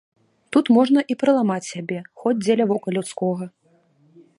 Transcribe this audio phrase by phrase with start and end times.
[0.55, 3.45] Тут можна і прыламаць сябе, хоць дзеля вока людскога.